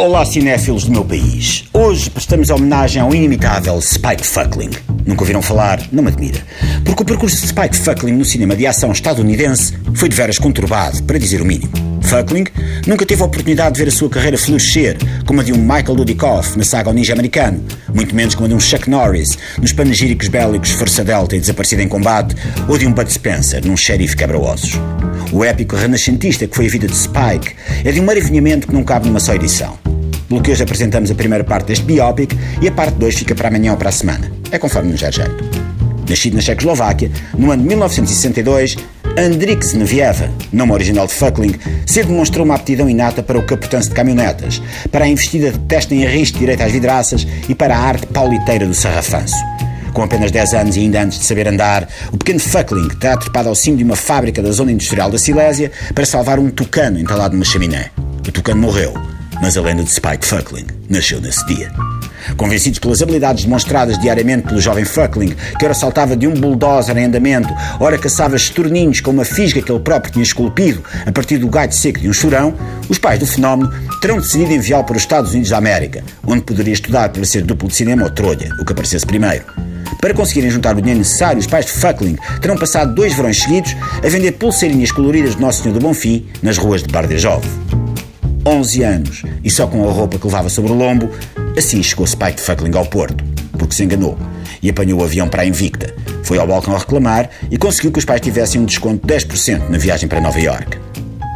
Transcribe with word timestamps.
Olá, 0.00 0.24
cinéfilos 0.24 0.84
do 0.84 0.92
meu 0.92 1.04
país. 1.04 1.64
Hoje 1.74 2.08
prestamos 2.08 2.48
homenagem 2.48 3.02
ao 3.02 3.14
inimitável 3.14 3.78
Spike 3.82 4.26
Fuckling. 4.26 4.70
Nunca 5.04 5.20
ouviram 5.20 5.42
falar? 5.42 5.78
Não 5.92 6.02
me 6.02 6.08
admira. 6.08 6.40
Porque 6.86 7.02
o 7.02 7.04
percurso 7.04 7.38
de 7.38 7.48
Spike 7.48 7.76
Fuckling 7.76 8.14
no 8.14 8.24
cinema 8.24 8.56
de 8.56 8.66
ação 8.66 8.92
estadunidense 8.92 9.74
foi 9.94 10.08
de 10.08 10.16
veras 10.16 10.38
conturbado, 10.38 11.02
para 11.02 11.18
dizer 11.18 11.42
o 11.42 11.44
mínimo. 11.44 11.70
Fuckling 12.00 12.46
nunca 12.86 13.04
teve 13.04 13.20
a 13.20 13.26
oportunidade 13.26 13.74
de 13.74 13.82
ver 13.84 13.88
a 13.88 13.92
sua 13.92 14.08
carreira 14.08 14.38
florescer, 14.38 14.96
como 15.26 15.42
a 15.42 15.44
de 15.44 15.52
um 15.52 15.58
Michael 15.58 15.96
Dudikoff 15.96 16.56
na 16.56 16.64
saga 16.64 16.88
O 16.88 16.94
Ninja 16.94 17.12
Americano, 17.12 17.62
muito 17.94 18.14
menos 18.14 18.34
como 18.34 18.46
a 18.46 18.48
de 18.48 18.54
um 18.54 18.60
Chuck 18.60 18.88
Norris 18.88 19.36
nos 19.60 19.74
panegíricos 19.74 20.28
bélicos 20.28 20.70
Força 20.70 21.04
Delta 21.04 21.36
e 21.36 21.40
Desaparecida 21.40 21.82
em 21.82 21.88
Combate, 21.88 22.34
ou 22.66 22.78
de 22.78 22.86
um 22.86 22.92
Bud 22.94 23.12
Spencer 23.12 23.66
num 23.66 23.76
xerife 23.76 24.16
quebra-ossos. 24.16 24.80
O 25.30 25.44
épico 25.44 25.76
renascentista 25.76 26.46
que 26.46 26.56
foi 26.56 26.68
a 26.68 26.70
vida 26.70 26.86
de 26.86 26.96
Spike 26.96 27.54
é 27.84 27.92
de 27.92 28.00
um 28.00 28.04
maravilhamento 28.04 28.66
que 28.66 28.72
não 28.72 28.82
cabe 28.82 29.06
numa 29.06 29.20
só 29.20 29.34
edição 29.34 29.78
pelo 30.30 30.40
que 30.40 30.52
hoje 30.52 30.62
apresentamos 30.62 31.10
a 31.10 31.14
primeira 31.14 31.42
parte 31.42 31.66
deste 31.66 31.84
biopic 31.84 32.38
e 32.62 32.68
a 32.68 32.72
parte 32.72 32.94
2 32.94 33.16
fica 33.16 33.34
para 33.34 33.48
amanhã 33.48 33.72
ou 33.72 33.76
para 33.76 33.88
a 33.88 33.92
semana. 33.92 34.30
É 34.52 34.58
conforme 34.58 34.92
nos 34.92 35.00
der 35.00 35.12
jeito. 35.12 35.44
Nascido 36.08 36.34
na 36.34 36.40
Checoslováquia, 36.40 37.10
no 37.36 37.50
ano 37.50 37.62
de 37.62 37.68
1962, 37.68 38.76
Andrik 39.18 39.66
Znevieva, 39.66 40.30
nome 40.52 40.72
original 40.72 41.08
de 41.08 41.14
Fuckling, 41.14 41.56
cedo 41.84 42.08
demonstrou 42.08 42.44
uma 42.44 42.54
aptidão 42.54 42.88
inata 42.88 43.24
para 43.24 43.38
o 43.38 43.42
capotance 43.42 43.88
de 43.88 43.94
caminhonetas, 43.94 44.62
para 44.92 45.04
a 45.04 45.08
investida 45.08 45.50
de 45.50 45.58
testa 45.60 45.96
em 45.96 46.06
risco 46.06 46.38
direito 46.38 46.62
às 46.62 46.70
vidraças 46.70 47.26
e 47.48 47.54
para 47.54 47.76
a 47.76 47.80
arte 47.80 48.06
pauliteira 48.06 48.66
do 48.66 48.74
sarrafanço. 48.74 49.34
Com 49.92 50.04
apenas 50.04 50.30
10 50.30 50.54
anos 50.54 50.76
e 50.76 50.80
ainda 50.80 51.02
antes 51.02 51.18
de 51.18 51.24
saber 51.24 51.48
andar, 51.48 51.88
o 52.12 52.16
pequeno 52.16 52.38
Fuckling 52.38 52.88
terá 53.00 53.16
trepado 53.16 53.48
ao 53.48 53.54
cimo 53.56 53.76
de 53.76 53.82
uma 53.82 53.96
fábrica 53.96 54.40
da 54.40 54.52
zona 54.52 54.70
industrial 54.70 55.10
da 55.10 55.18
Silésia 55.18 55.72
para 55.92 56.06
salvar 56.06 56.38
um 56.38 56.50
tucano 56.50 57.00
entalado 57.00 57.34
numa 57.34 57.44
chaminé. 57.44 57.90
O 58.26 58.30
tucano 58.30 58.60
morreu, 58.60 58.94
mas 59.40 59.56
a 59.56 59.62
lenda 59.62 59.82
de 59.82 59.90
Spike 59.90 60.24
Fuckling 60.24 60.66
nasceu 60.88 61.20
nesse 61.20 61.44
dia. 61.46 61.72
Convencidos 62.36 62.78
pelas 62.78 63.02
habilidades 63.02 63.44
demonstradas 63.44 63.98
diariamente 63.98 64.48
pelo 64.48 64.60
jovem 64.60 64.84
Fuckling, 64.84 65.34
que 65.58 65.64
ora 65.64 65.74
saltava 65.74 66.16
de 66.16 66.26
um 66.26 66.34
bulldozer 66.34 66.96
em 66.96 67.06
andamento, 67.06 67.48
ora 67.78 67.98
caçava 67.98 68.36
estorninhos 68.36 69.00
com 69.00 69.10
uma 69.10 69.24
fisga 69.24 69.62
que 69.62 69.72
ele 69.72 69.80
próprio 69.80 70.12
tinha 70.12 70.22
esculpido 70.22 70.82
a 71.06 71.12
partir 71.12 71.38
do 71.38 71.48
gato 71.48 71.74
seco 71.74 71.98
de 71.98 72.08
um 72.08 72.12
churão, 72.12 72.54
os 72.88 72.98
pais 72.98 73.18
do 73.18 73.26
fenómeno 73.26 73.72
terão 74.00 74.18
decidido 74.18 74.52
enviá-lo 74.52 74.84
para 74.84 74.96
os 74.96 75.02
Estados 75.02 75.32
Unidos 75.32 75.50
da 75.50 75.58
América, 75.58 76.04
onde 76.26 76.42
poderia 76.42 76.72
estudar 76.72 77.08
para 77.08 77.24
ser 77.24 77.42
duplo 77.42 77.68
de 77.68 77.74
cinema 77.74 78.04
ou 78.04 78.10
trolha, 78.10 78.50
o 78.60 78.64
que 78.64 78.72
aparecesse 78.72 79.06
primeiro. 79.06 79.44
Para 80.00 80.14
conseguirem 80.14 80.50
juntar 80.50 80.76
o 80.76 80.80
dinheiro 80.80 80.98
necessário, 80.98 81.38
os 81.38 81.46
pais 81.46 81.66
de 81.66 81.72
Fuckling 81.72 82.16
terão 82.40 82.56
passado 82.56 82.94
dois 82.94 83.14
verões 83.14 83.38
seguidos 83.42 83.76
a 84.04 84.08
vender 84.08 84.32
pulseirinhas 84.32 84.92
coloridas 84.92 85.34
de 85.34 85.40
Nosso 85.40 85.62
Senhor 85.62 85.74
do 85.74 85.80
Bonfim 85.80 86.26
nas 86.42 86.56
ruas 86.56 86.82
de 86.82 86.90
Bardejov. 86.90 87.44
11 88.46 88.82
anos 88.82 89.22
e 89.44 89.50
só 89.50 89.66
com 89.66 89.88
a 89.88 89.92
roupa 89.92 90.18
que 90.18 90.26
levava 90.26 90.48
sobre 90.48 90.72
o 90.72 90.74
lombo, 90.74 91.10
assim 91.56 91.82
chegou 91.82 92.06
Spike 92.06 92.40
Fuckling 92.40 92.76
ao 92.76 92.86
Porto, 92.86 93.22
porque 93.58 93.74
se 93.74 93.84
enganou 93.84 94.18
e 94.62 94.70
apanhou 94.70 95.00
o 95.00 95.04
avião 95.04 95.28
para 95.28 95.42
a 95.42 95.46
Invicta. 95.46 95.94
Foi 96.22 96.38
ao 96.38 96.46
balcão 96.46 96.74
a 96.74 96.78
reclamar 96.78 97.28
e 97.50 97.56
conseguiu 97.56 97.92
que 97.92 97.98
os 97.98 98.04
pais 98.04 98.20
tivessem 98.20 98.60
um 98.60 98.64
desconto 98.64 99.06
de 99.06 99.14
10% 99.14 99.68
na 99.68 99.78
viagem 99.78 100.08
para 100.08 100.20
Nova 100.20 100.40
York. 100.40 100.78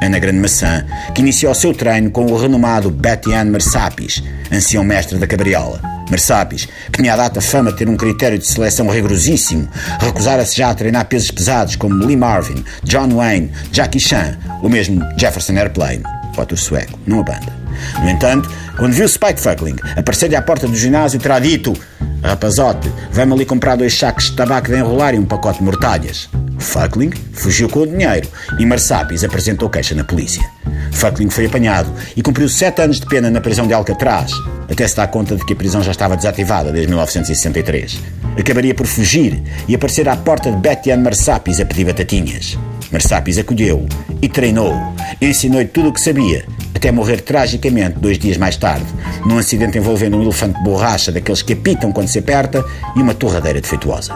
Ana 0.02 0.18
Grande 0.18 0.38
Maçã, 0.38 0.84
que 1.14 1.22
iniciou 1.22 1.52
o 1.52 1.54
seu 1.54 1.72
treino 1.72 2.10
com 2.10 2.26
o 2.26 2.36
renomado 2.36 2.90
Betian 2.90 3.46
Marsapis, 3.46 4.22
ancião 4.52 4.84
mestre 4.84 5.18
da 5.18 5.26
cabriola. 5.26 5.80
Marsapis, 6.10 6.68
que 6.92 7.00
tinha 7.00 7.14
a 7.14 7.16
data 7.16 7.40
fama 7.40 7.72
de 7.72 7.78
ter 7.78 7.88
um 7.88 7.96
critério 7.96 8.38
de 8.38 8.46
seleção 8.46 8.88
rigorosíssimo, 8.88 9.66
recusara-se 10.00 10.56
já 10.58 10.68
a 10.68 10.74
treinar 10.74 11.06
pesos 11.06 11.30
pesados 11.30 11.76
como 11.76 12.04
Lee 12.04 12.16
Marvin, 12.16 12.62
John 12.82 13.08
Wayne, 13.08 13.50
Jackie 13.72 14.00
Chan, 14.00 14.36
ou 14.62 14.68
mesmo 14.68 15.00
Jefferson 15.16 15.54
Airplane 15.54 16.02
o 16.40 16.42
ator 16.42 16.58
sueco, 16.58 16.98
não 17.06 17.20
a 17.20 17.22
banda. 17.22 17.52
No 18.02 18.08
entanto, 18.08 18.50
quando 18.76 18.92
viu 18.92 19.08
Spike 19.08 19.40
Fuckling 19.40 19.76
aparecer-lhe 19.96 20.36
à 20.36 20.42
porta 20.42 20.66
do 20.66 20.76
ginásio, 20.76 21.20
terá 21.20 21.38
dito: 21.38 21.72
Rapazote, 22.22 22.90
vai-me 23.10 23.32
ali 23.32 23.44
comprar 23.44 23.76
dois 23.76 23.96
sacos 23.96 24.26
de 24.26 24.36
tabaco 24.36 24.68
de 24.68 24.76
enrolar 24.76 25.14
e 25.14 25.18
um 25.18 25.24
pacote 25.24 25.58
de 25.58 25.64
mortalhas. 25.64 26.28
Fuckling 26.58 27.12
fugiu 27.32 27.68
com 27.68 27.80
o 27.80 27.86
dinheiro 27.86 28.28
e 28.58 28.64
Marsapis 28.64 29.24
apresentou 29.24 29.68
queixa 29.68 29.94
na 29.94 30.04
polícia. 30.04 30.42
Fuckling 30.92 31.30
foi 31.30 31.46
apanhado 31.46 31.92
e 32.16 32.22
cumpriu 32.22 32.48
sete 32.48 32.82
anos 32.82 33.00
de 33.00 33.06
pena 33.06 33.30
na 33.30 33.40
prisão 33.40 33.66
de 33.66 33.74
Alcatraz, 33.74 34.32
até 34.70 34.86
se 34.86 34.96
dar 34.96 35.08
conta 35.08 35.36
de 35.36 35.44
que 35.44 35.52
a 35.52 35.56
prisão 35.56 35.82
já 35.82 35.90
estava 35.90 36.16
desativada 36.16 36.72
desde 36.72 36.88
1963. 36.88 37.98
Acabaria 38.38 38.74
por 38.74 38.86
fugir 38.86 39.42
e 39.68 39.74
aparecer 39.74 40.08
à 40.08 40.16
porta 40.16 40.50
de 40.50 40.56
Betty 40.56 40.96
Marsapis 40.96 41.60
a 41.60 41.66
pedir 41.66 41.84
batatinhas. 41.84 42.56
Marsapis 42.90 43.38
acolheu 43.38 43.86
e 44.20 44.28
treinou, 44.28 44.74
ensinou-lhe 45.20 45.66
tudo 45.66 45.88
o 45.88 45.92
que 45.92 46.00
sabia, 46.00 46.44
até 46.74 46.92
morrer 46.92 47.20
tragicamente 47.22 47.98
dois 47.98 48.18
dias 48.18 48.36
mais 48.36 48.56
tarde, 48.56 48.86
num 49.24 49.38
acidente 49.38 49.78
envolvendo 49.78 50.16
um 50.16 50.22
elefante 50.22 50.58
de 50.58 50.64
borracha 50.64 51.10
daqueles 51.10 51.42
que 51.42 51.54
apitam 51.54 51.92
quando 51.92 52.08
se 52.08 52.18
aperta 52.18 52.64
e 52.94 53.00
uma 53.00 53.14
torradeira 53.14 53.60
defeituosa. 53.60 54.14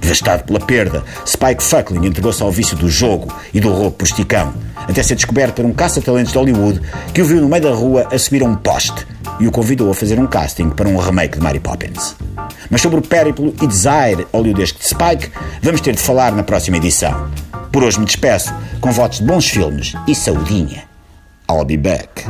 Devastado 0.00 0.44
pela 0.44 0.60
perda, 0.60 1.04
Spike 1.26 1.62
Fuckling 1.62 2.06
entregou-se 2.06 2.42
ao 2.42 2.50
vício 2.50 2.76
do 2.76 2.88
jogo 2.88 3.32
e 3.52 3.60
do 3.60 3.70
roubo 3.70 3.92
posticão, 3.92 4.54
até 4.76 5.02
ser 5.02 5.14
descoberto 5.14 5.56
por 5.56 5.64
um 5.64 5.72
caça-talentos 5.72 6.32
de 6.32 6.38
Hollywood 6.38 6.80
que 7.12 7.22
o 7.22 7.24
viu 7.24 7.40
no 7.40 7.48
meio 7.48 7.62
da 7.62 7.72
rua 7.72 8.08
a 8.10 8.18
subir 8.18 8.42
a 8.42 8.46
um 8.46 8.54
poste 8.56 9.06
e 9.38 9.46
o 9.46 9.52
convidou 9.52 9.90
a 9.90 9.94
fazer 9.94 10.18
um 10.18 10.26
casting 10.26 10.70
para 10.70 10.88
um 10.88 10.96
remake 10.96 11.38
de 11.38 11.44
Mary 11.44 11.60
Poppins. 11.60 12.16
Mas 12.70 12.80
sobre 12.80 12.98
o 12.98 13.02
périplo 13.02 13.54
e 13.62 13.66
desire 13.66 14.26
hollywoodesco 14.32 14.78
de 14.78 14.88
Spike, 14.88 15.30
vamos 15.62 15.80
ter 15.80 15.94
de 15.94 16.00
falar 16.00 16.32
na 16.32 16.42
próxima 16.42 16.76
edição. 16.76 17.30
Por 17.78 17.84
hoje 17.84 18.00
me 18.00 18.06
despeço 18.06 18.52
com 18.80 18.90
votos 18.90 19.20
de 19.20 19.24
bons 19.24 19.48
filmes 19.48 19.94
e 20.08 20.12
saudinha. 20.12 20.82
I'll 21.48 21.64
be 21.64 21.76
back. 21.76 22.24